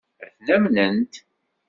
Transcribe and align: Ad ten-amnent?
Ad 0.25 0.31
ten-amnent? 0.33 1.13